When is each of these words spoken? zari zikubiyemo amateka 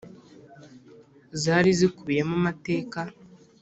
zari 1.41 1.69
zikubiyemo 1.79 2.29
amateka 2.41 2.99